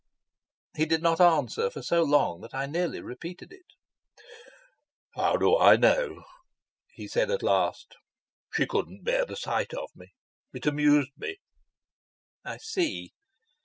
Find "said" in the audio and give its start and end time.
7.07-7.29